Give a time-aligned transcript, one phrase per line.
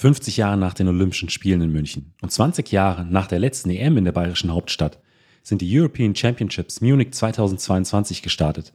[0.00, 3.98] 50 Jahre nach den Olympischen Spielen in München und 20 Jahre nach der letzten EM
[3.98, 4.98] in der bayerischen Hauptstadt
[5.42, 8.72] sind die European Championships Munich 2022 gestartet.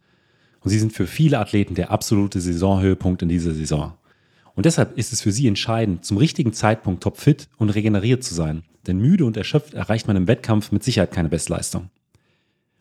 [0.60, 3.94] Und sie sind für viele Athleten der absolute Saisonhöhepunkt in dieser Saison.
[4.54, 8.62] Und deshalb ist es für sie entscheidend, zum richtigen Zeitpunkt topfit und regeneriert zu sein.
[8.86, 11.90] Denn müde und erschöpft erreicht man im Wettkampf mit Sicherheit keine Bestleistung.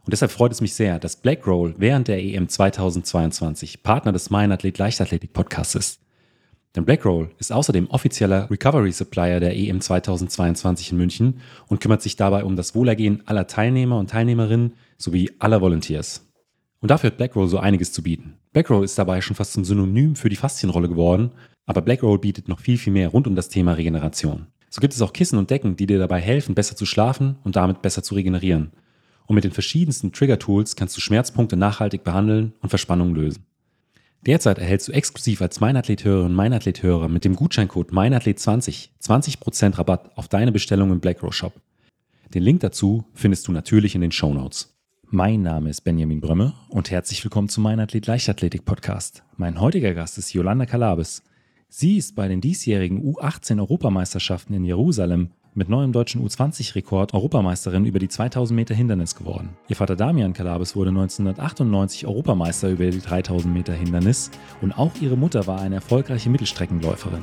[0.04, 4.52] Und deshalb freut es mich sehr, dass Blackroll während der EM 2022 Partner des Mein
[4.52, 6.03] Athlet Leichtathletik Podcasts ist.
[6.74, 12.16] Denn Blackroll ist außerdem offizieller Recovery Supplier der EM 2022 in München und kümmert sich
[12.16, 16.26] dabei um das Wohlergehen aller Teilnehmer und Teilnehmerinnen sowie aller Volunteers.
[16.80, 18.34] Und dafür hat Blackroll so einiges zu bieten.
[18.52, 21.30] Blackroll ist dabei schon fast zum Synonym für die Faszienrolle geworden,
[21.64, 24.48] aber Blackroll bietet noch viel, viel mehr rund um das Thema Regeneration.
[24.68, 27.54] So gibt es auch Kissen und Decken, die dir dabei helfen, besser zu schlafen und
[27.54, 28.72] damit besser zu regenerieren.
[29.26, 33.46] Und mit den verschiedensten Trigger-Tools kannst du Schmerzpunkte nachhaltig behandeln und Verspannungen lösen.
[34.26, 40.50] Derzeit erhältst du exklusiv als Meinathlet-Hörerin Meinathlet-Hörer mit dem Gutscheincode Meinathlet20 20% Rabatt auf deine
[40.50, 41.52] Bestellung im Blackrow Shop.
[42.32, 44.74] Den Link dazu findest du natürlich in den Show Notes.
[45.10, 49.22] Mein Name ist Benjamin Brömme und herzlich willkommen zum Meinathlet Leichtathletik Podcast.
[49.36, 51.22] Mein heutiger Gast ist Yolanda Kalabis.
[51.68, 58.00] Sie ist bei den diesjährigen U18 Europameisterschaften in Jerusalem mit neuem deutschen U20-Rekord Europameisterin über
[58.00, 59.50] die 2000 Meter Hindernis geworden.
[59.68, 64.30] Ihr Vater Damian Kalabis wurde 1998 Europameister über die 3000 Meter Hindernis
[64.60, 67.22] und auch ihre Mutter war eine erfolgreiche Mittelstreckenläuferin.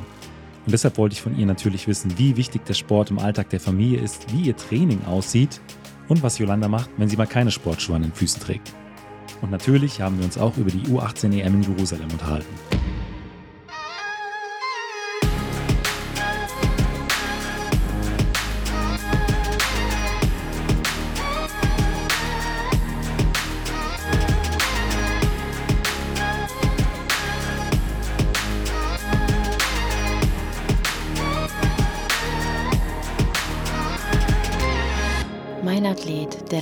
[0.65, 3.59] Und deshalb wollte ich von ihr natürlich wissen, wie wichtig der Sport im Alltag der
[3.59, 5.59] Familie ist, wie ihr Training aussieht
[6.07, 8.73] und was Yolanda macht, wenn sie mal keine Sportschuhe an den Füßen trägt.
[9.41, 12.70] Und natürlich haben wir uns auch über die U18 EM in Jerusalem unterhalten.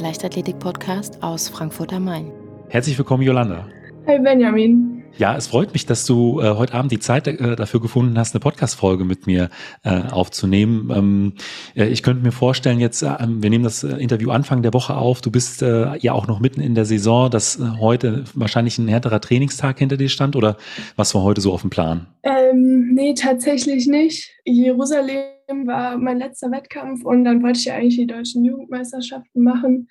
[0.10, 2.32] Leichtathletik-Podcast aus Frankfurt am Main.
[2.70, 3.68] Herzlich willkommen, Jolanda.
[4.08, 4.99] Hi, Benjamin.
[5.20, 8.34] Ja, es freut mich, dass du äh, heute Abend die Zeit äh, dafür gefunden hast,
[8.34, 9.50] eine Podcast-Folge mit mir
[9.84, 10.90] äh, aufzunehmen.
[10.96, 11.34] Ähm,
[11.76, 14.96] äh, ich könnte mir vorstellen, jetzt, äh, wir nehmen das äh, Interview Anfang der Woche
[14.96, 15.20] auf.
[15.20, 18.88] Du bist äh, ja auch noch mitten in der Saison, dass äh, heute wahrscheinlich ein
[18.88, 20.56] härterer Trainingstag hinter dir stand oder
[20.96, 22.08] was war heute so auf dem Plan?
[22.24, 24.32] Ähm, nee, tatsächlich nicht.
[24.46, 25.18] Jerusalem
[25.66, 29.90] war mein letzter Wettkampf und dann wollte ich ja eigentlich die deutschen Jugendmeisterschaften machen.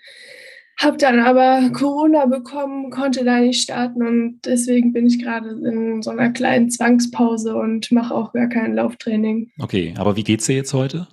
[0.78, 6.02] Hab dann aber Corona bekommen, konnte da nicht starten und deswegen bin ich gerade in
[6.02, 9.50] so einer kleinen Zwangspause und mache auch gar kein Lauftraining.
[9.58, 11.08] Okay, aber wie geht's dir jetzt heute?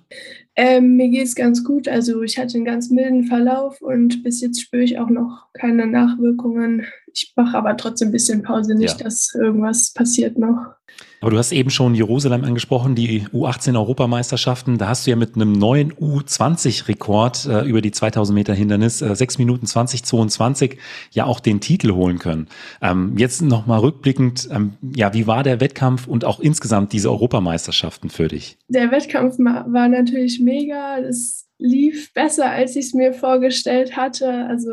[0.54, 1.88] Ähm, mir geht's ganz gut.
[1.88, 5.86] Also ich hatte einen ganz milden Verlauf und bis jetzt spüre ich auch noch keine
[5.86, 6.86] Nachwirkungen.
[7.12, 9.04] Ich mache aber trotzdem ein bisschen Pause, nicht, ja.
[9.04, 10.76] dass irgendwas passiert noch.
[11.26, 14.78] Aber du hast eben schon Jerusalem angesprochen, die U18-Europameisterschaften.
[14.78, 19.12] Da hast du ja mit einem neuen U20-Rekord äh, über die 2000 Meter Hindernis, äh,
[19.12, 20.78] 6 Minuten 2022,
[21.10, 22.46] ja auch den Titel holen können.
[22.80, 28.08] Ähm, jetzt nochmal rückblickend, ähm, ja, wie war der Wettkampf und auch insgesamt diese Europameisterschaften
[28.08, 28.56] für dich?
[28.68, 30.98] Der Wettkampf war natürlich mega.
[30.98, 34.46] Es lief besser, als ich es mir vorgestellt hatte.
[34.48, 34.70] Also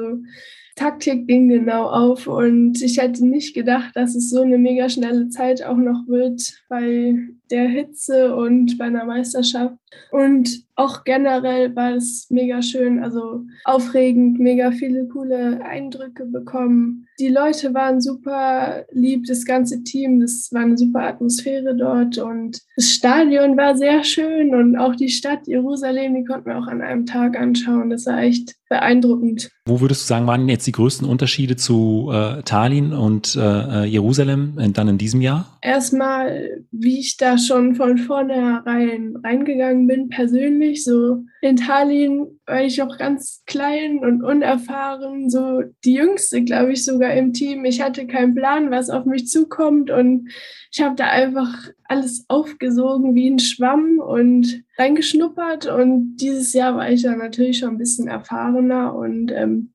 [0.75, 5.29] Taktik ging genau auf und ich hätte nicht gedacht, dass es so eine mega schnelle
[5.29, 7.15] Zeit auch noch wird bei
[7.53, 9.75] der Hitze und bei einer Meisterschaft.
[10.11, 17.07] Und auch generell war es mega schön, also aufregend, mega viele coole Eindrücke bekommen.
[17.19, 22.59] Die Leute waren super lieb, das ganze Team, das war eine super Atmosphäre dort und
[22.75, 26.81] das Stadion war sehr schön und auch die Stadt Jerusalem, die konnten wir auch an
[26.81, 27.91] einem Tag anschauen.
[27.91, 29.51] Das war echt beeindruckend.
[29.65, 34.55] Wo würdest du sagen, waren jetzt die größten Unterschiede zu äh, Tallinn und äh, Jerusalem
[34.73, 35.57] dann in diesem Jahr?
[35.61, 40.83] Erstmal, wie ich da schon von vornherein reingegangen bin, persönlich.
[40.83, 46.83] So in Tallinn war ich noch ganz klein und unerfahren, so die jüngste, glaube ich,
[46.85, 47.65] sogar im Team.
[47.65, 50.29] Ich hatte keinen Plan, was auf mich zukommt und
[50.71, 55.67] ich habe da einfach alles aufgesogen wie ein Schwamm und reingeschnuppert.
[55.67, 59.73] Und dieses Jahr war ich dann natürlich schon ein bisschen erfahrener und ähm,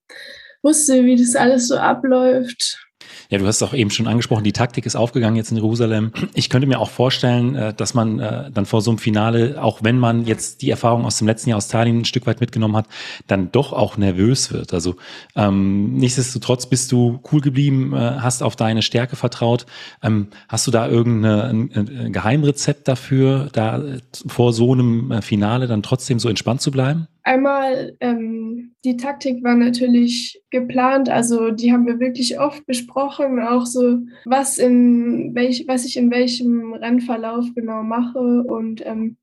[0.62, 2.87] wusste, wie das alles so abläuft
[3.30, 6.12] ja, du hast auch eben schon angesprochen, die Taktik ist aufgegangen jetzt in Jerusalem.
[6.32, 9.82] Ich könnte mir auch vorstellen, äh, dass man äh, dann vor so einem Finale, auch
[9.82, 12.76] wenn man jetzt die Erfahrung aus dem letzten Jahr aus Tallinn ein Stück weit mitgenommen
[12.76, 12.86] hat,
[13.26, 14.72] dann doch auch nervös wird.
[14.72, 14.96] Also
[15.36, 19.66] ähm, nichtsdestotrotz bist du cool geblieben, äh, hast auf deine Stärke vertraut.
[20.02, 23.82] Ähm, hast du da irgendein Geheimrezept dafür, da
[24.26, 27.08] vor so einem Finale dann trotzdem so entspannt zu bleiben?
[27.28, 33.66] Einmal, ähm, die Taktik war natürlich geplant, also die haben wir wirklich oft besprochen, auch
[33.66, 39.18] so, was, in welch, was ich in welchem Rennverlauf genau mache und ähm,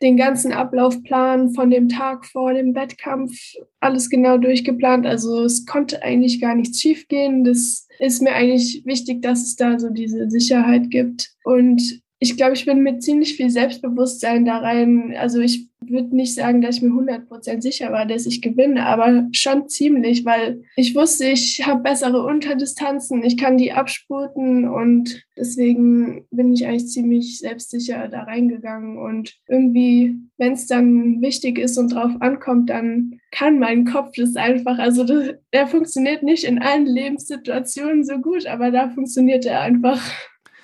[0.00, 3.32] den ganzen Ablaufplan von dem Tag vor dem Wettkampf,
[3.80, 5.06] alles genau durchgeplant.
[5.06, 7.44] Also es konnte eigentlich gar nichts schiefgehen.
[7.44, 11.30] Das ist mir eigentlich wichtig, dass es da so diese Sicherheit gibt.
[11.44, 15.14] Und ich glaube, ich bin mit ziemlich viel Selbstbewusstsein da rein.
[15.18, 19.26] Also ich würde nicht sagen, dass ich mir 100% sicher war, dass ich gewinne, aber
[19.32, 26.26] schon ziemlich, weil ich wusste, ich habe bessere Unterdistanzen, ich kann die abspurten und deswegen
[26.30, 28.98] bin ich eigentlich ziemlich selbstsicher da reingegangen.
[28.98, 34.36] Und irgendwie, wenn es dann wichtig ist und drauf ankommt, dann kann mein Kopf das
[34.36, 34.78] einfach.
[34.78, 40.02] Also das, der funktioniert nicht in allen Lebenssituationen so gut, aber da funktioniert er einfach.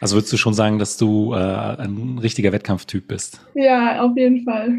[0.01, 3.41] Also würdest du schon sagen, dass du äh, ein richtiger Wettkampftyp bist?
[3.55, 4.71] Ja, auf jeden Fall.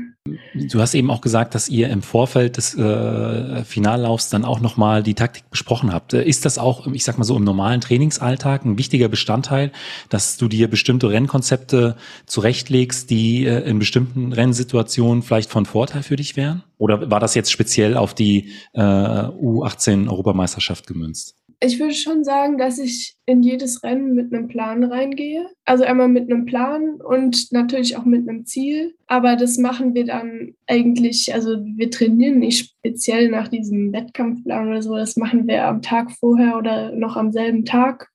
[0.53, 5.01] Du hast eben auch gesagt, dass ihr im Vorfeld des äh, Finallaufs dann auch nochmal
[5.01, 6.13] die Taktik besprochen habt.
[6.13, 9.71] Ist das auch, ich sag mal so, im normalen Trainingsalltag ein wichtiger Bestandteil,
[10.09, 16.15] dass du dir bestimmte Rennkonzepte zurechtlegst, die äh, in bestimmten Rennsituationen vielleicht von Vorteil für
[16.15, 16.63] dich wären?
[16.77, 21.36] Oder war das jetzt speziell auf die äh, U18-Europameisterschaft gemünzt?
[21.59, 25.49] Ich würde schon sagen, dass ich in jedes Rennen mit einem Plan reingehe.
[25.65, 28.95] Also einmal mit einem Plan und natürlich auch mit einem Ziel.
[29.07, 34.81] Aber das machen wir dann eigentlich, also wir trainieren nicht speziell nach diesem Wettkampfplan oder
[34.83, 34.95] so.
[34.95, 38.09] Das machen wir am Tag vorher oder noch am selben Tag.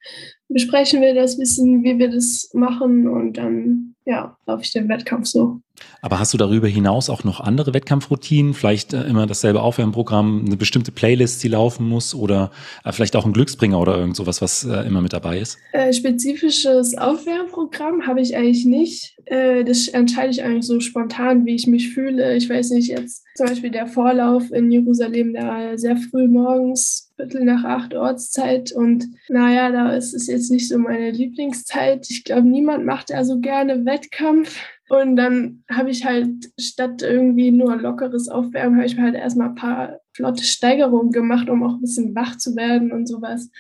[0.53, 5.27] Besprechen wir das, wissen, wie wir das machen und dann, ja, laufe ich den Wettkampf
[5.27, 5.61] so.
[6.01, 8.55] Aber hast du darüber hinaus auch noch andere Wettkampfroutinen?
[8.55, 12.51] Vielleicht äh, immer dasselbe Aufwärmprogramm, eine bestimmte Playlist, die laufen muss oder
[12.85, 15.59] äh, vielleicht auch ein Glücksbringer oder irgend sowas, was äh, immer mit dabei ist?
[15.73, 19.17] Äh, spezifisches Aufwärmprogramm habe ich eigentlich nicht.
[19.27, 22.37] Äh, das entscheide ich eigentlich so spontan, wie ich mich fühle.
[22.37, 27.45] Ich weiß nicht, jetzt zum Beispiel der Vorlauf in Jerusalem, da sehr früh morgens, Viertel
[27.45, 28.73] nach acht Ortszeit.
[28.73, 32.07] Und naja, da ist es jetzt nicht so meine Lieblingszeit.
[32.11, 34.61] Ich glaube, niemand macht da so gerne Wettkampf.
[34.89, 39.51] Und dann habe ich halt statt irgendwie nur lockeres Aufwärmen, habe ich mir halt erstmal
[39.51, 43.51] ein paar flotte Steigerungen gemacht, um auch ein bisschen wach zu werden und sowas.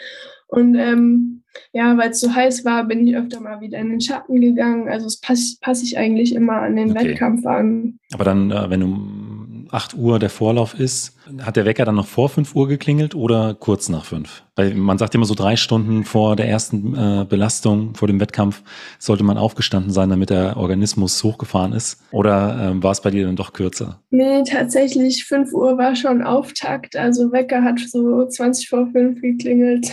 [0.48, 1.42] Und ähm,
[1.72, 4.88] ja, weil es so heiß war, bin ich öfter mal wieder in den Schatten gegangen.
[4.88, 7.10] Also es passe pass ich eigentlich immer an den okay.
[7.10, 7.98] Wettkampf an.
[8.12, 9.21] Aber dann, äh, wenn du
[9.72, 13.54] 8 Uhr der Vorlauf ist, hat der Wecker dann noch vor 5 Uhr geklingelt oder
[13.54, 14.42] kurz nach 5?
[14.54, 18.62] Weil man sagt immer so drei Stunden vor der ersten äh, Belastung, vor dem Wettkampf,
[18.98, 22.02] sollte man aufgestanden sein, damit der Organismus hochgefahren ist.
[22.10, 23.98] Oder ähm, war es bei dir dann doch kürzer?
[24.10, 26.94] Nee, tatsächlich 5 Uhr war schon Auftakt.
[26.94, 29.90] Also Wecker hat so 20 vor 5 geklingelt.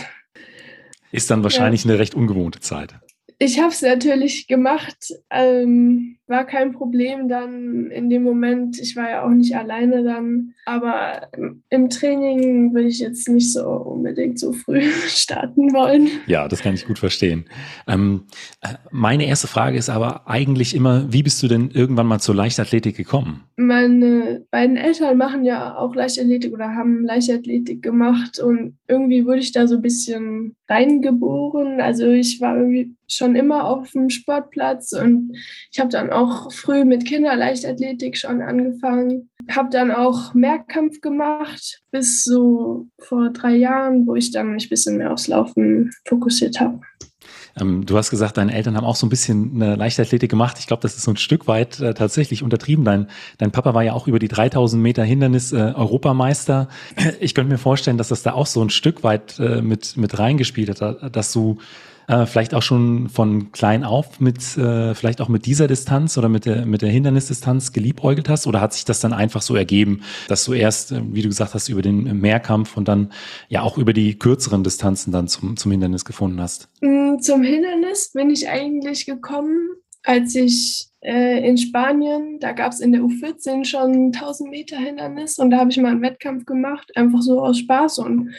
[1.10, 1.90] Ist dann wahrscheinlich ja.
[1.90, 2.94] eine recht ungewohnte Zeit.
[3.42, 8.78] Ich habe es natürlich gemacht, ähm, war kein Problem dann in dem Moment.
[8.78, 11.28] Ich war ja auch nicht alleine dann, aber
[11.70, 16.08] im Training will ich jetzt nicht so unbedingt so früh starten wollen.
[16.26, 17.46] Ja, das kann ich gut verstehen.
[17.88, 18.24] Ähm,
[18.60, 22.34] äh, meine erste Frage ist aber eigentlich immer, wie bist du denn irgendwann mal zur
[22.34, 23.44] Leichtathletik gekommen?
[23.56, 29.52] Meine beiden Eltern machen ja auch Leichtathletik oder haben Leichtathletik gemacht und irgendwie wurde ich
[29.52, 31.80] da so ein bisschen reingeboren.
[31.80, 35.36] Also ich war irgendwie schon immer auf dem Sportplatz und
[35.72, 39.30] ich habe dann auch früh mit Kinderleichtathletik schon angefangen.
[39.50, 44.70] Habe dann auch Mehrkampf gemacht bis so vor drei Jahren, wo ich dann mich ein
[44.70, 46.80] bisschen mehr aufs Laufen fokussiert habe.
[47.58, 50.56] Ähm, du hast gesagt, deine Eltern haben auch so ein bisschen eine Leichtathletik gemacht.
[50.58, 52.84] Ich glaube, das ist so ein Stück weit äh, tatsächlich untertrieben.
[52.84, 53.06] Dein,
[53.38, 56.68] dein Papa war ja auch über die 3000 Meter Hindernis äh, Europameister.
[57.20, 60.18] Ich könnte mir vorstellen, dass das da auch so ein Stück weit äh, mit, mit
[60.18, 61.58] reingespielt hat, dass du
[62.10, 66.28] äh, vielleicht auch schon von klein auf mit, äh, vielleicht auch mit dieser Distanz oder
[66.28, 68.48] mit der, mit der Hindernisdistanz geliebäugelt hast?
[68.48, 71.54] Oder hat sich das dann einfach so ergeben, dass du erst, äh, wie du gesagt
[71.54, 73.12] hast, über den Mehrkampf und dann
[73.48, 76.68] ja auch über die kürzeren Distanzen dann zum, zum Hindernis gefunden hast?
[76.80, 79.68] Mm, zum Hindernis bin ich eigentlich gekommen,
[80.02, 85.38] als ich äh, in Spanien, da gab es in der U14 schon 1000 Meter Hindernis
[85.38, 88.30] und da habe ich mal einen Wettkampf gemacht, einfach so aus Spaß und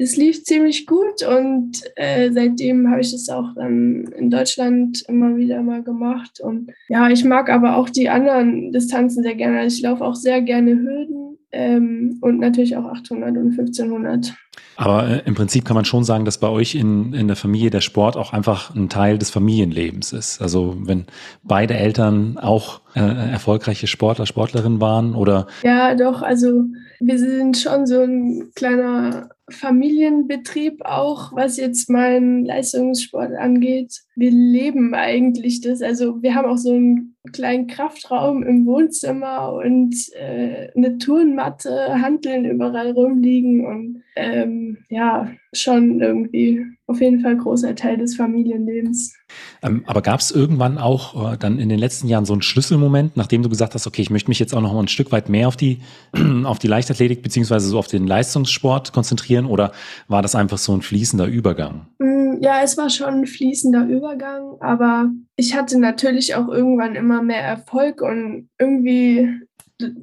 [0.00, 5.36] es lief ziemlich gut und äh, seitdem habe ich es auch dann in Deutschland immer
[5.36, 6.40] wieder mal gemacht.
[6.40, 9.60] Und ja, ich mag aber auch die anderen Distanzen sehr gerne.
[9.60, 14.34] Also ich laufe auch sehr gerne Hürden ähm, und natürlich auch 800 und 1500.
[14.76, 17.70] Aber äh, im Prinzip kann man schon sagen, dass bei euch in, in der Familie
[17.70, 20.40] der Sport auch einfach ein Teil des Familienlebens ist.
[20.40, 21.04] Also wenn
[21.42, 25.46] beide Eltern auch äh, erfolgreiche Sportler, Sportlerinnen waren oder?
[25.62, 26.22] Ja, doch.
[26.22, 26.64] Also
[26.98, 34.00] wir sind schon so ein kleiner Familienbetrieb auch, was jetzt meinen Leistungssport angeht.
[34.16, 35.82] Wir leben eigentlich das.
[35.82, 42.44] Also wir haben auch so einen kleinen Kraftraum im Wohnzimmer und äh, eine Turnmatte, Handeln
[42.44, 49.16] überall rumliegen und ähm, ja, schon irgendwie auf jeden Fall großer Teil des Familienlebens.
[49.62, 53.16] Ähm, aber gab es irgendwann auch äh, dann in den letzten Jahren so einen Schlüsselmoment,
[53.16, 55.28] nachdem du gesagt hast, okay, ich möchte mich jetzt auch noch mal ein Stück weit
[55.28, 55.80] mehr auf die,
[56.44, 59.72] auf die Leichtathletik beziehungsweise so auf den Leistungssport konzentrieren oder
[60.08, 61.86] war das einfach so ein fließender Übergang?
[61.98, 67.22] Mm, ja, es war schon ein fließender Übergang, aber ich hatte natürlich auch irgendwann immer
[67.22, 69.28] mehr Erfolg und irgendwie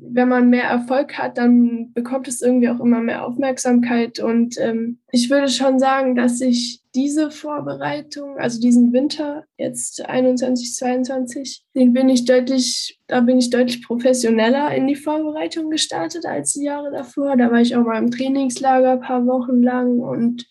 [0.01, 4.19] wenn man mehr Erfolg hat, dann bekommt es irgendwie auch immer mehr Aufmerksamkeit.
[4.19, 10.73] Und ähm, ich würde schon sagen, dass ich diese Vorbereitung, also diesen Winter jetzt 21,
[10.73, 16.53] 22, den bin ich deutlich, da bin ich deutlich professioneller in die Vorbereitung gestartet als
[16.53, 17.37] die Jahre davor.
[17.37, 20.47] Da war ich auch mal im Trainingslager ein paar Wochen lang und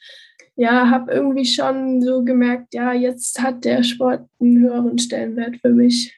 [0.56, 5.68] ja, habe irgendwie schon so gemerkt, ja, jetzt hat der Sport einen höheren Stellenwert für
[5.68, 6.14] mich.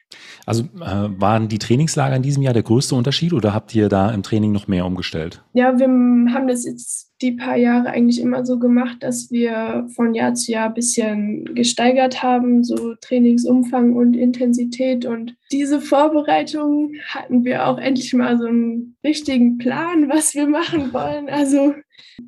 [0.46, 4.10] Also äh, waren die Trainingslager in diesem Jahr der größte Unterschied oder habt ihr da
[4.10, 5.42] im Training noch mehr umgestellt?
[5.52, 10.14] Ja, wir haben das jetzt die paar Jahre eigentlich immer so gemacht, dass wir von
[10.14, 15.04] Jahr zu Jahr ein bisschen gesteigert haben, so Trainingsumfang und Intensität.
[15.04, 20.92] Und diese Vorbereitung hatten wir auch endlich mal so einen richtigen Plan, was wir machen
[20.92, 21.28] wollen.
[21.28, 21.74] Also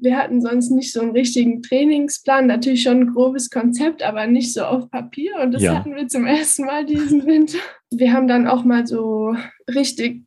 [0.00, 4.52] wir hatten sonst nicht so einen richtigen Trainingsplan, natürlich schon ein grobes Konzept, aber nicht
[4.52, 5.32] so auf Papier.
[5.42, 5.76] Und das ja.
[5.76, 7.58] hatten wir zum ersten Mal diesen Winter.
[7.92, 9.34] Wir haben dann auch mal so
[9.68, 10.22] richtig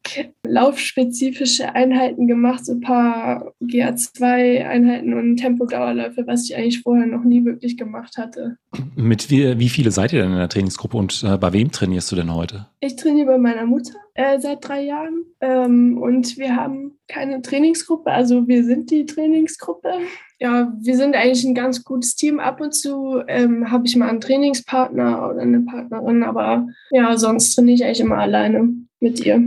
[0.45, 7.45] laufspezifische Einheiten gemacht, so ein paar GA2-Einheiten und Tempodauerläufe, was ich eigentlich vorher noch nie
[7.45, 8.57] wirklich gemacht hatte.
[8.95, 12.11] Mit wie, wie viele seid ihr denn in der Trainingsgruppe und äh, bei wem trainierst
[12.11, 12.67] du denn heute?
[12.81, 18.11] Ich trainiere bei meiner Mutter äh, seit drei Jahren ähm, und wir haben keine Trainingsgruppe,
[18.11, 19.91] also wir sind die Trainingsgruppe.
[20.39, 22.39] Ja, wir sind eigentlich ein ganz gutes Team.
[22.39, 27.55] Ab und zu ähm, habe ich mal einen Trainingspartner oder eine Partnerin, aber ja, sonst
[27.55, 29.41] trainiere ich eigentlich immer alleine mit ihr.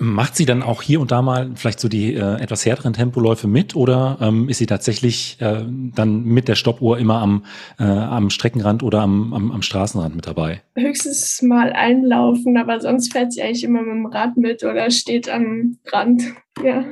[0.00, 3.48] Macht sie dann auch hier und da mal vielleicht so die äh, etwas härteren Tempoläufe
[3.48, 7.44] mit oder ähm, ist sie tatsächlich äh, dann mit der Stoppuhr immer am,
[7.80, 10.62] äh, am Streckenrand oder am, am, am Straßenrand mit dabei?
[10.76, 15.28] Höchstens mal einlaufen, aber sonst fährt sie eigentlich immer mit dem Rad mit oder steht
[15.28, 16.22] am Rand.
[16.64, 16.84] Ja.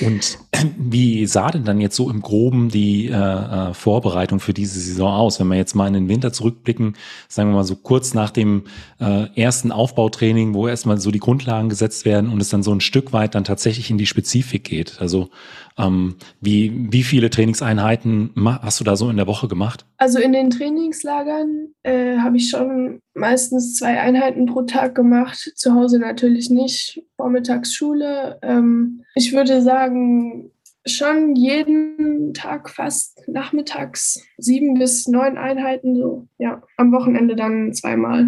[0.00, 0.38] Und
[0.78, 5.12] wie sah denn dann jetzt so im Groben die äh, äh, Vorbereitung für diese Saison
[5.12, 5.38] aus?
[5.38, 6.96] Wenn wir jetzt mal in den Winter zurückblicken,
[7.28, 8.64] sagen wir mal so kurz nach dem
[9.00, 12.80] äh, ersten Aufbautraining, wo erstmal so die Grundlagen gesetzt werden und es dann so ein
[12.80, 15.00] Stück weit dann tatsächlich in die Spezifik geht.
[15.00, 15.30] Also
[15.78, 18.30] ähm, wie, wie viele Trainingseinheiten
[18.62, 19.86] hast du da so in der Woche gemacht?
[19.96, 25.52] Also in den Trainingslagern äh, habe ich schon meistens zwei Einheiten pro Tag gemacht.
[25.54, 27.02] Zu Hause natürlich nicht.
[27.16, 28.38] Vormittags Schule.
[28.42, 30.50] Ähm, ich würde sagen,
[30.86, 36.26] schon jeden Tag fast nachmittags sieben bis neun Einheiten so.
[36.38, 38.26] Ja, am Wochenende dann zweimal.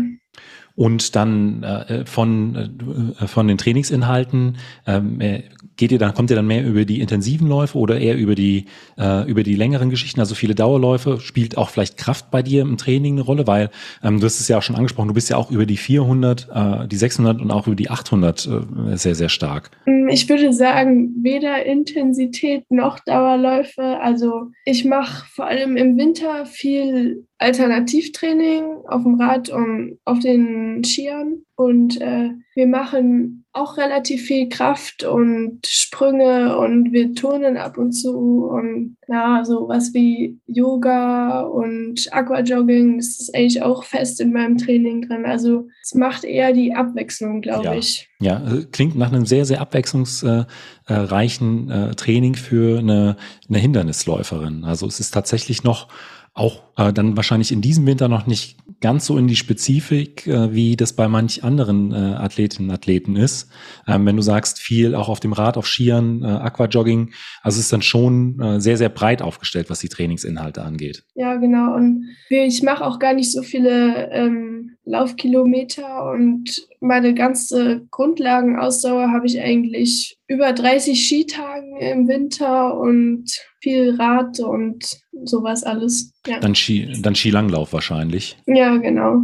[0.77, 5.45] Und dann äh, von, äh, von den Trainingsinhalten ähm, äh,
[5.77, 8.67] geht ihr dann, kommt ihr dann mehr über die intensiven Läufe oder eher über die,
[8.99, 11.21] äh, über die längeren Geschichten, also viele Dauerläufe?
[11.21, 13.47] Spielt auch vielleicht Kraft bei dir im Training eine Rolle?
[13.47, 13.71] Weil
[14.03, 16.49] ähm, du hast es ja auch schon angesprochen, du bist ja auch über die 400,
[16.53, 19.71] äh, die 600 und auch über die 800 äh, sehr, sehr stark.
[19.87, 23.83] Mm, ich würde sagen, weder Intensität noch Dauerläufe.
[24.01, 30.83] Also ich mache vor allem im Winter viel Alternativtraining auf dem Rad und auf den
[30.85, 31.43] Skiern.
[31.57, 37.93] Und äh, wir machen auch relativ viel Kraft und Sprünge und wir turnen ab und
[37.93, 44.33] zu und ja, so was wie Yoga und Aquajogging, das ist eigentlich auch fest in
[44.33, 45.25] meinem Training drin.
[45.25, 47.75] Also es macht eher die Abwechslung, glaube ja.
[47.75, 48.09] ich.
[48.21, 53.17] Ja, äh, klingt nach einem sehr, sehr abwechslungsreichen äh, Training für eine,
[53.49, 54.65] eine Hindernisläuferin.
[54.65, 55.87] Also es ist tatsächlich noch
[56.35, 60.53] auch äh, dann wahrscheinlich in diesem Winter noch nicht ganz so in die Spezifik, äh,
[60.53, 63.49] wie das bei manch anderen äh, Athletinnen und Athleten ist.
[63.87, 67.13] Ähm, wenn du sagst, viel auch auf dem Rad, auf Skiern, äh, Aquajogging,
[67.43, 71.05] also es ist dann schon äh, sehr, sehr breit aufgestellt, was die Trainingsinhalte angeht.
[71.15, 71.75] Ja, genau.
[71.77, 79.27] Und ich mache auch gar nicht so viele ähm, Laufkilometer und meine ganze Grundlagenausdauer habe
[79.27, 83.25] ich eigentlich über 30 Skitagen im Winter und
[83.63, 84.85] viel Rad und
[85.25, 86.13] sowas alles.
[86.27, 86.39] Ja.
[86.41, 88.37] Dann, Ski, dann Skilanglauf wahrscheinlich.
[88.47, 89.23] Ja, genau.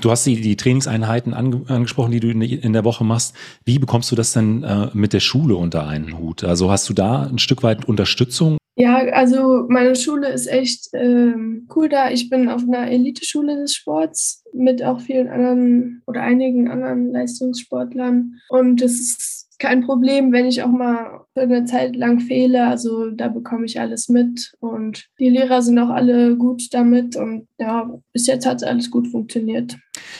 [0.00, 3.34] Du hast die, die Trainingseinheiten ange, angesprochen, die du in, in, der Woche machst.
[3.64, 6.44] Wie bekommst du das denn äh, mit der Schule unter einen Hut?
[6.44, 11.66] Also hast du da ein Stück weit Unterstützung Ja, also meine Schule ist echt ähm,
[11.74, 12.10] cool da.
[12.10, 18.34] Ich bin auf einer Eliteschule des Sports mit auch vielen anderen oder einigen anderen Leistungssportlern.
[18.50, 22.66] Und es ist kein Problem, wenn ich auch mal für eine Zeit lang fehle.
[22.66, 27.48] Also da bekomme ich alles mit und die Lehrer sind auch alle gut damit und
[27.58, 29.76] ja, bis jetzt hat es alles gut funktioniert.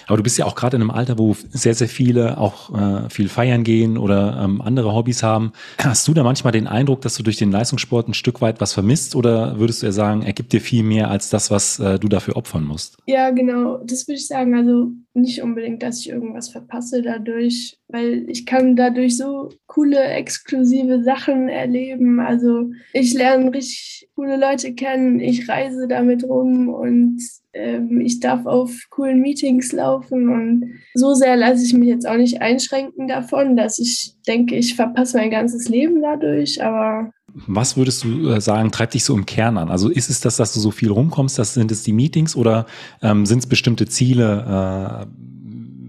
[0.07, 3.11] Aber du bist ja auch gerade in einem Alter, wo sehr, sehr viele auch äh,
[3.11, 5.53] viel feiern gehen oder ähm, andere Hobbys haben.
[5.79, 8.73] Hast du da manchmal den Eindruck, dass du durch den Leistungssport ein Stück weit was
[8.73, 11.99] vermisst oder würdest du ja sagen, er gibt dir viel mehr als das, was äh,
[11.99, 12.99] du dafür opfern musst?
[13.07, 14.55] Ja, genau, das würde ich sagen.
[14.55, 21.03] Also nicht unbedingt, dass ich irgendwas verpasse dadurch, weil ich kann dadurch so coole, exklusive
[21.03, 22.21] Sachen erleben.
[22.21, 27.21] Also ich lerne richtig coole Leute kennen, ich reise damit rum und
[27.53, 32.17] ähm, ich darf auf coolen Meetings laufen und so sehr lasse ich mich jetzt auch
[32.17, 37.11] nicht einschränken davon, dass ich denke, ich verpasse mein ganzes Leben dadurch, aber
[37.47, 39.69] was würdest du äh, sagen, treibt dich so im Kern an?
[39.69, 42.65] Also ist es das, dass du so viel rumkommst, das sind es die Meetings oder
[43.03, 45.07] ähm, sind es bestimmte Ziele, äh,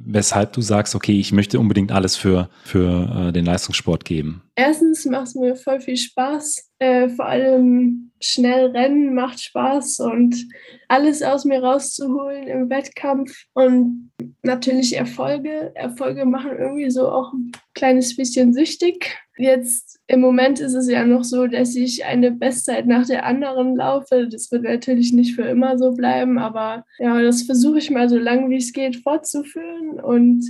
[0.06, 4.42] weshalb du sagst, okay, ich möchte unbedingt alles für, für äh, den Leistungssport geben?
[4.60, 6.72] Erstens macht es mir voll viel Spaß.
[6.80, 10.48] Äh, vor allem schnell rennen macht Spaß und
[10.88, 14.12] alles aus mir rauszuholen im Wettkampf und
[14.42, 15.72] natürlich Erfolge.
[15.76, 19.16] Erfolge machen irgendwie so auch ein kleines bisschen süchtig.
[19.38, 23.76] Jetzt im Moment ist es ja noch so, dass ich eine Bestzeit nach der anderen
[23.76, 24.28] laufe.
[24.28, 28.18] Das wird natürlich nicht für immer so bleiben, aber ja, das versuche ich mal so
[28.18, 30.44] lange wie es geht fortzuführen und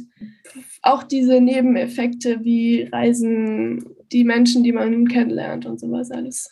[0.82, 6.50] auch diese Nebeneffekte wie Reisen, die Menschen, die man kennenlernt und sowas alles.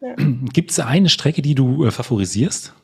[0.00, 0.14] Ja.
[0.52, 2.74] Gibt es eine Strecke, die du äh, favorisierst?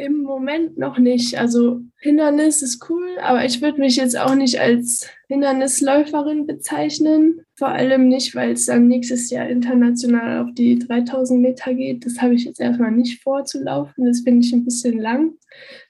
[0.00, 1.38] Im Moment noch nicht.
[1.38, 7.42] Also Hindernis ist cool, aber ich würde mich jetzt auch nicht als Hindernisläuferin bezeichnen.
[7.54, 12.06] Vor allem nicht, weil es dann nächstes Jahr international auf die 3000 Meter geht.
[12.06, 14.06] Das habe ich jetzt erstmal nicht vor zu laufen.
[14.06, 15.34] Das finde ich ein bisschen lang.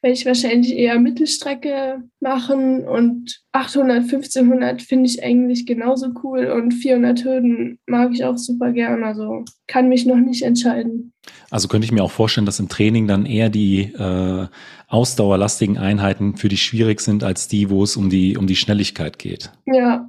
[0.02, 6.72] Werde ich wahrscheinlich eher Mittelstrecke machen und 800, 1500 finde ich eigentlich genauso cool und
[6.72, 9.04] 400 Hürden mag ich auch super gern.
[9.04, 11.12] Also kann mich noch nicht entscheiden.
[11.50, 14.48] Also könnte ich mir auch vorstellen, dass im Training dann eher die äh,
[14.88, 19.18] ausdauerlastigen Einheiten für dich schwierig sind als die, wo es um die, um die Schnelligkeit
[19.18, 19.50] geht.
[19.66, 20.06] Ja.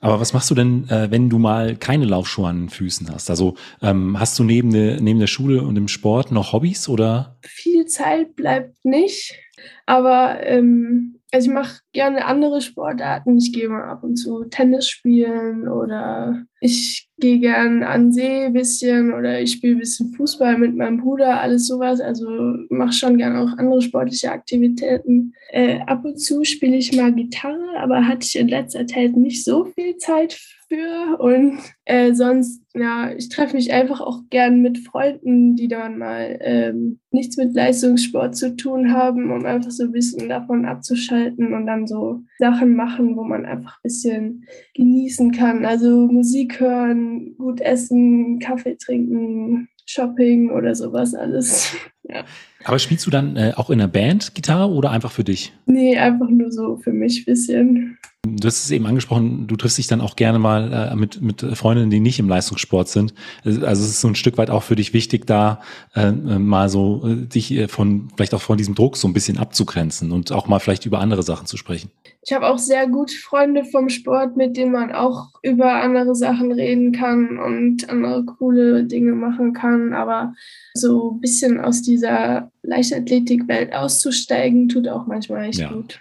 [0.00, 3.30] Aber was machst du denn, äh, wenn du mal keine Laufschuhe an den Füßen hast?
[3.30, 7.36] Also ähm, hast du neben der, neben der Schule und dem Sport noch Hobbys oder?
[7.42, 9.34] Viel Zeit bleibt nicht,
[9.86, 13.38] aber ähm, also ich mache gerne andere Sportarten.
[13.38, 18.52] Ich gehe mal ab und zu Tennis spielen oder ich gehe gern an See ein
[18.52, 22.00] bisschen oder ich spiele ein bisschen Fußball mit meinem Bruder, alles sowas.
[22.00, 22.28] Also
[22.68, 25.34] mache schon gerne auch andere sportliche Aktivitäten.
[25.50, 29.44] Äh, ab und zu spiele ich mal Gitarre, aber hatte ich in letzter Zeit nicht
[29.44, 31.18] so viel Zeit für.
[31.18, 36.38] Und äh, sonst, ja, ich treffe mich einfach auch gern mit Freunden, die dann mal
[36.40, 41.66] ähm, nichts mit Leistungssport zu tun haben, um einfach so ein bisschen davon abzuschalten und
[41.66, 45.64] dann so Sachen machen, wo man einfach ein bisschen genießen kann.
[45.64, 51.74] Also Musik hören, gut essen, Kaffee trinken, Shopping oder sowas alles.
[52.04, 52.24] ja.
[52.64, 55.52] Aber spielst du dann äh, auch in einer Band Gitarre oder einfach für dich?
[55.66, 57.98] Nee, einfach nur so für mich ein bisschen.
[58.36, 61.40] Du hast es eben angesprochen, du triffst dich dann auch gerne mal äh, mit, mit
[61.56, 63.14] Freundinnen, die nicht im Leistungssport sind.
[63.44, 65.60] Also es ist so ein Stück weit auch für dich wichtig, da
[65.94, 69.38] äh, mal so äh, dich äh, von, vielleicht auch von diesem Druck so ein bisschen
[69.38, 71.90] abzugrenzen und auch mal vielleicht über andere Sachen zu sprechen.
[72.22, 76.52] Ich habe auch sehr gute Freunde vom Sport, mit denen man auch über andere Sachen
[76.52, 79.94] reden kann und andere coole Dinge machen kann.
[79.94, 80.34] Aber
[80.74, 85.72] so ein bisschen aus dieser Leichtathletikwelt auszusteigen, tut auch manchmal echt ja.
[85.72, 86.00] gut.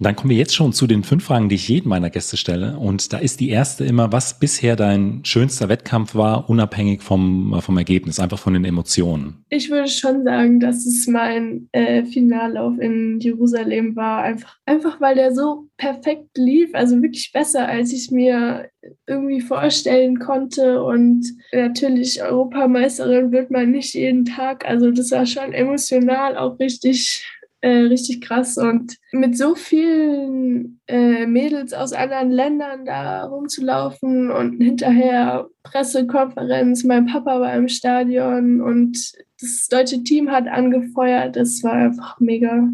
[0.00, 2.78] Dann kommen wir jetzt schon zu den fünf Fragen, die ich jedem meiner Gäste stelle.
[2.78, 7.76] Und da ist die erste immer, was bisher dein schönster Wettkampf war, unabhängig vom, vom
[7.76, 9.44] Ergebnis, einfach von den Emotionen.
[9.48, 14.22] Ich würde schon sagen, dass es mein äh, Finallauf in Jerusalem war.
[14.22, 18.68] Einfach, einfach weil der so perfekt lief, also wirklich besser, als ich mir
[19.06, 20.82] irgendwie vorstellen konnte.
[20.82, 24.64] Und natürlich Europameisterin wird man nicht jeden Tag.
[24.64, 27.24] Also das war schon emotional auch richtig
[27.60, 28.56] äh, richtig krass.
[28.56, 37.06] Und mit so vielen äh, Mädels aus anderen Ländern da rumzulaufen und hinterher Pressekonferenz, mein
[37.06, 38.96] Papa war im Stadion und
[39.40, 41.36] das deutsche Team hat angefeuert.
[41.36, 42.68] Das war einfach mega.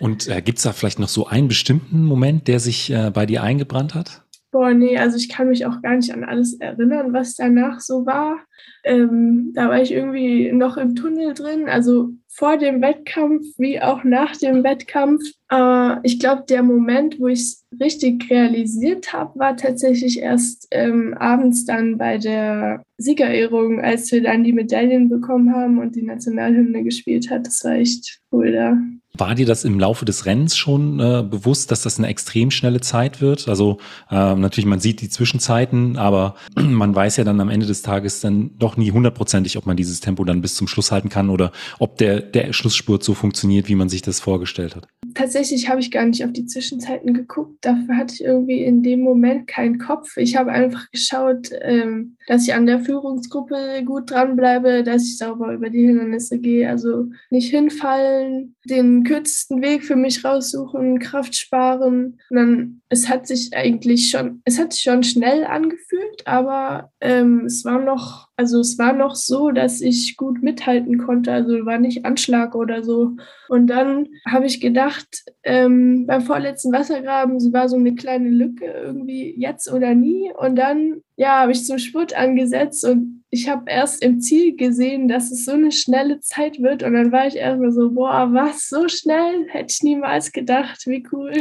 [0.00, 3.26] Und äh, gibt es da vielleicht noch so einen bestimmten Moment, der sich äh, bei
[3.26, 4.22] dir eingebrannt hat?
[4.50, 8.06] Boah, nee, also ich kann mich auch gar nicht an alles erinnern, was danach so
[8.06, 8.38] war.
[8.82, 11.68] Ähm, da war ich irgendwie noch im Tunnel drin.
[11.68, 15.22] Also vor dem Wettkampf wie auch nach dem Wettkampf.
[15.50, 21.14] Äh, ich glaube, der Moment, wo ich es richtig realisiert habe, war tatsächlich erst ähm,
[21.18, 26.84] abends dann bei der Siegerehrung, als wir dann die Medaillen bekommen haben und die Nationalhymne
[26.84, 27.46] gespielt hat.
[27.46, 28.78] Das war echt cool da.
[29.18, 32.80] War dir das im Laufe des Rennens schon äh, bewusst, dass das eine extrem schnelle
[32.80, 33.48] Zeit wird?
[33.48, 33.78] Also
[34.10, 38.20] äh, natürlich, man sieht die Zwischenzeiten, aber man weiß ja dann am Ende des Tages
[38.20, 41.50] dann doch nie hundertprozentig, ob man dieses Tempo dann bis zum Schluss halten kann oder
[41.80, 44.86] ob der, der Schlussspurt so funktioniert, wie man sich das vorgestellt hat.
[45.14, 47.56] Tatsächlich habe ich gar nicht auf die Zwischenzeiten geguckt.
[47.62, 50.16] Dafür hatte ich irgendwie in dem Moment keinen Kopf.
[50.16, 55.52] Ich habe einfach geschaut, ähm, dass ich an der Führungsgruppe gut dranbleibe, dass ich sauber
[55.52, 56.68] über die Hindernisse gehe.
[56.68, 62.20] Also nicht hinfallen, den kürzesten Weg für mich raussuchen, Kraft sparen.
[62.30, 67.46] Und dann, es hat sich eigentlich schon, es hat sich schon schnell angefühlt, aber ähm,
[67.46, 71.32] es war noch, also es war noch so, dass ich gut mithalten konnte.
[71.32, 73.16] Also war nicht Anschlag oder so.
[73.48, 79.34] Und dann habe ich gedacht, ähm, beim vorletzten Wassergraben war so eine kleine Lücke irgendwie
[79.36, 80.32] jetzt oder nie.
[80.38, 85.08] Und dann ja, habe ich zum Spurt angesetzt und ich habe erst im Ziel gesehen,
[85.08, 86.84] dass es so eine schnelle Zeit wird.
[86.84, 89.48] Und dann war ich erstmal so, boah, was, so schnell?
[89.48, 91.32] Hätte ich niemals gedacht, wie cool.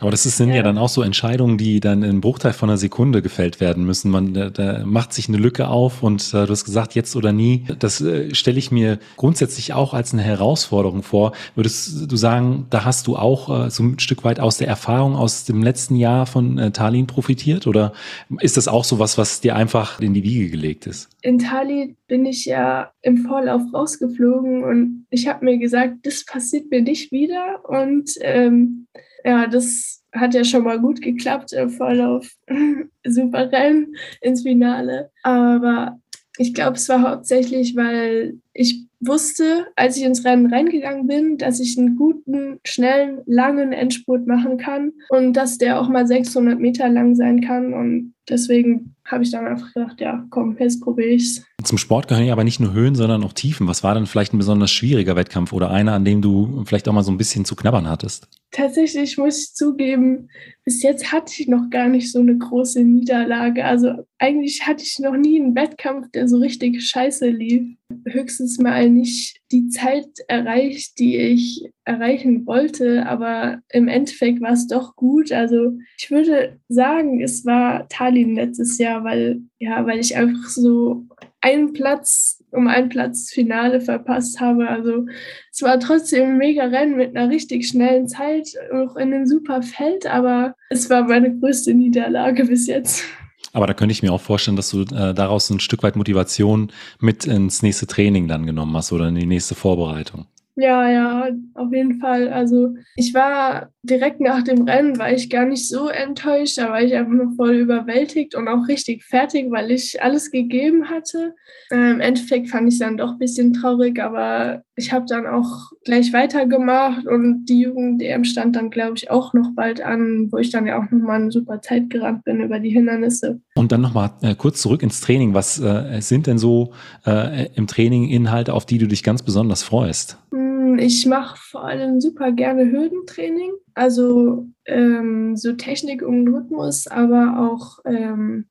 [0.00, 0.56] Aber das sind ja.
[0.56, 3.84] ja dann auch so Entscheidungen, die dann in einem Bruchteil von einer Sekunde gefällt werden
[3.84, 4.10] müssen.
[4.10, 7.32] Man da, da macht sich eine Lücke auf und äh, du hast gesagt, jetzt oder
[7.32, 7.64] nie.
[7.78, 11.32] Das äh, stelle ich mir grundsätzlich auch als eine Herausforderung vor.
[11.54, 15.14] Würdest du sagen, da hast du auch äh, so ein Stück weit aus der Erfahrung
[15.14, 17.66] aus dem letzten Jahr von äh, Tallinn profitiert?
[17.66, 17.92] Oder
[18.40, 21.08] ist das auch so was, was dir einfach in die Wiege gelegt ist?
[21.22, 26.70] In Tallinn bin ich ja im Vorlauf rausgeflogen und ich habe mir gesagt, das passiert
[26.70, 27.60] mir nicht wieder.
[27.68, 28.86] Und ähm,
[29.24, 32.28] ja, das hat ja schon mal gut geklappt im Vorlauf.
[33.06, 35.10] Super Rennen ins Finale.
[35.22, 35.98] Aber
[36.38, 41.60] ich glaube, es war hauptsächlich, weil ich wusste, als ich ins Rennen reingegangen bin, dass
[41.60, 46.88] ich einen guten, schnellen, langen Endspurt machen kann und dass der auch mal 600 Meter
[46.88, 47.74] lang sein kann.
[47.74, 51.44] Und deswegen habe ich dann einfach gedacht, ja, komm, jetzt probiere ich's.
[51.62, 53.66] Zum Sport gehören ja aber nicht nur Höhen, sondern auch Tiefen.
[53.66, 56.92] Was war dann vielleicht ein besonders schwieriger Wettkampf oder einer, an dem du vielleicht auch
[56.92, 58.28] mal so ein bisschen zu knabbern hattest?
[58.52, 60.28] Tatsächlich muss ich zugeben,
[60.62, 63.64] bis jetzt hatte ich noch gar nicht so eine große Niederlage.
[63.64, 67.78] Also eigentlich hatte ich noch nie einen Wettkampf, der so richtig scheiße lief.
[68.06, 74.66] Höchstens mal nicht die Zeit erreicht, die ich erreichen wollte, aber im Endeffekt war es
[74.66, 75.32] doch gut.
[75.32, 81.06] Also ich würde sagen, es war Tallinn letztes Jahr, weil ja, weil ich einfach so
[81.40, 84.68] einen Platz um einen Platz Finale verpasst habe.
[84.68, 85.06] Also
[85.50, 89.62] es war trotzdem ein mega Rennen mit einer richtig schnellen Zeit, auch in einem super
[89.62, 93.04] Feld, aber es war meine größte Niederlage bis jetzt.
[93.52, 96.72] Aber da könnte ich mir auch vorstellen, dass du äh, daraus ein Stück weit Motivation
[97.00, 100.26] mit ins nächste Training dann genommen hast oder in die nächste Vorbereitung.
[100.54, 102.28] Ja, ja, auf jeden Fall.
[102.28, 106.82] Also ich war direkt nach dem Rennen, war ich gar nicht so enttäuscht, da war
[106.82, 111.34] ich einfach nur voll überwältigt und auch richtig fertig, weil ich alles gegeben hatte.
[111.70, 115.26] Äh, Im Endeffekt fand ich es dann doch ein bisschen traurig, aber ich habe dann
[115.26, 120.38] auch gleich weitergemacht und die Jugend-DM stand dann, glaube ich, auch noch bald an, wo
[120.38, 123.40] ich dann ja auch nochmal eine super Zeit gerannt bin über die Hindernisse.
[123.54, 125.34] Und dann nochmal äh, kurz zurück ins Training.
[125.34, 126.72] Was äh, sind denn so
[127.06, 130.18] äh, im Training Inhalte, auf die du dich ganz besonders freust?
[130.30, 137.50] Mhm ich mache vor allem super gerne Hürdentraining, also ähm, so Technik und Rhythmus, aber
[137.50, 138.46] auch ähm,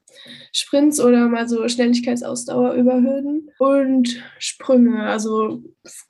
[0.54, 5.62] Sprints oder mal so Schnelligkeitsausdauer über Hürden und Sprünge, also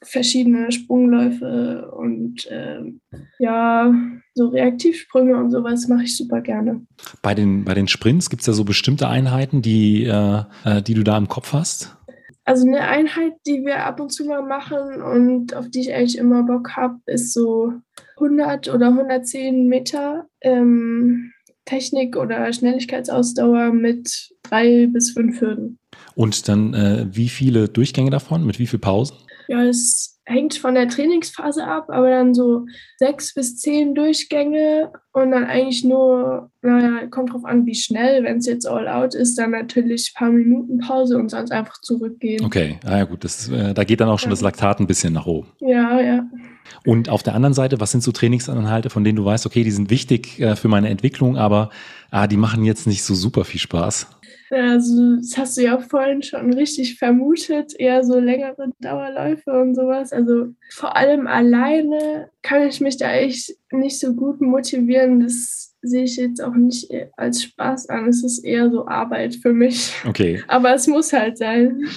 [0.04, 3.02] verschiedene Sprungläufe und ähm,
[3.40, 3.94] ja,
[4.34, 6.86] so Reaktivsprünge und sowas mache ich super gerne.
[7.22, 10.94] Bei den, bei den Sprints gibt es ja so bestimmte Einheiten, die, äh, äh die
[10.94, 11.98] du da im Kopf hast?
[12.44, 16.18] Also eine Einheit, die wir ab und zu mal machen und auf die ich eigentlich
[16.18, 17.74] immer Bock habe, ist so
[18.16, 21.32] 100 oder 110 Meter ähm,
[21.65, 25.80] Technik oder Schnelligkeitsausdauer mit drei bis fünf Hürden.
[26.15, 29.17] Und dann äh, wie viele Durchgänge davon, mit wie viel Pausen?
[29.47, 32.65] Ja, es hängt von der Trainingsphase ab, aber dann so
[32.97, 38.24] sechs bis zehn Durchgänge und dann eigentlich nur, naja, kommt drauf an, wie schnell.
[38.24, 41.80] Wenn es jetzt all out ist, dann natürlich ein paar Minuten Pause und sonst einfach
[41.82, 42.45] zurückgehen.
[42.45, 44.34] Okay, ah ja gut, das, äh, da geht dann auch schon ja.
[44.34, 45.50] das Laktat ein bisschen nach oben.
[45.60, 46.24] Ja, ja.
[46.86, 49.72] Und auf der anderen Seite, was sind so Trainingsanhalte, von denen du weißt, okay, die
[49.72, 51.70] sind wichtig äh, für meine Entwicklung, aber
[52.10, 54.08] ah, die machen jetzt nicht so super viel Spaß?
[54.52, 60.12] Also, das hast du ja vorhin schon richtig vermutet, eher so längere Dauerläufe und sowas.
[60.12, 65.22] Also, vor allem alleine kann ich mich da echt nicht so gut motivieren.
[65.22, 68.10] Das sehe ich jetzt auch nicht als Spaß an.
[68.10, 69.94] Es ist eher so Arbeit für mich.
[70.06, 70.44] Okay.
[70.50, 71.88] Aber es muss halt sein.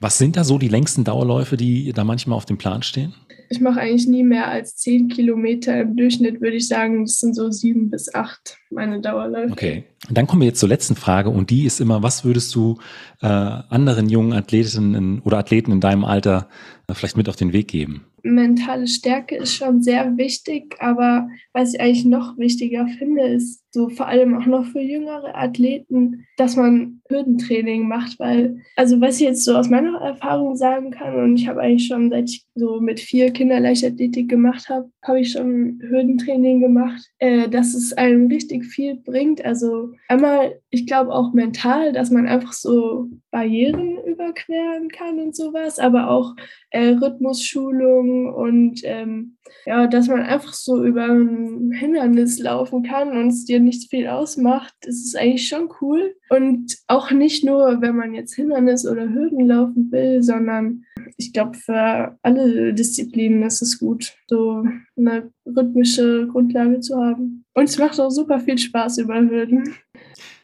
[0.00, 3.14] Was sind da so die längsten Dauerläufe, die da manchmal auf dem Plan stehen?
[3.50, 7.04] Ich mache eigentlich nie mehr als zehn Kilometer im Durchschnitt, würde ich sagen.
[7.04, 9.52] Das sind so sieben bis acht meine Dauerläufe.
[9.52, 9.84] Okay.
[10.10, 12.78] Dann kommen wir jetzt zur letzten Frage und die ist immer, was würdest du
[13.20, 16.48] äh, anderen jungen Athletinnen oder Athleten in deinem Alter
[16.86, 18.06] äh, vielleicht mit auf den Weg geben?
[18.22, 23.88] mentale Stärke ist schon sehr wichtig, aber was ich eigentlich noch wichtiger finde, ist so
[23.88, 29.26] vor allem auch noch für jüngere Athleten, dass man Hürdentraining macht, weil, also was ich
[29.26, 32.80] jetzt so aus meiner Erfahrung sagen kann, und ich habe eigentlich schon, seit ich so
[32.80, 38.64] mit vier Kinderleichtathletik gemacht habe, habe ich schon Hürdentraining gemacht, äh, dass es einem richtig
[38.64, 39.44] viel bringt.
[39.44, 45.78] Also einmal, ich glaube auch mental, dass man einfach so Barrieren überqueren kann und sowas,
[45.78, 46.34] aber auch
[46.70, 53.28] äh, Rhythmusschulung und ähm, ja, dass man einfach so über ein Hindernis laufen kann und
[53.28, 56.14] es dir nicht viel ausmacht, das ist eigentlich schon cool.
[56.30, 60.84] Und auch nicht nur, wenn man jetzt Hindernis oder Hürden laufen will, sondern
[61.16, 64.64] ich glaube, für alle Disziplinen ist es gut, so
[64.96, 67.44] eine rhythmische Grundlage zu haben.
[67.54, 69.74] Und es macht auch super viel Spaß über Hürden.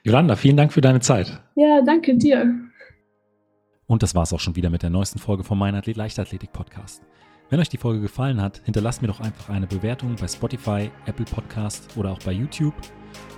[0.02, 1.40] Jolanda, vielen Dank für deine Zeit.
[1.56, 2.54] Ja, danke dir.
[3.86, 6.52] Und das war es auch schon wieder mit der neuesten Folge vom Mein Athlet Leichtathletik
[6.52, 7.02] Podcast.
[7.50, 11.26] Wenn euch die Folge gefallen hat, hinterlasst mir doch einfach eine Bewertung bei Spotify, Apple
[11.26, 12.74] Podcast oder auch bei YouTube.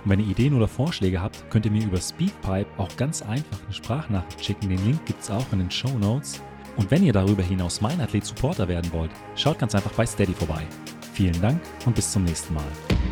[0.03, 3.61] Und wenn ihr Ideen oder Vorschläge habt, könnt ihr mir über Speakpipe auch ganz einfach
[3.63, 4.69] eine Sprachnachricht schicken.
[4.69, 6.41] Den Link gibt es auch in den Show Notes.
[6.77, 10.33] Und wenn ihr darüber hinaus Mein Athlet Supporter werden wollt, schaut ganz einfach bei Steady
[10.33, 10.65] vorbei.
[11.13, 13.06] Vielen Dank und bis zum nächsten Mal.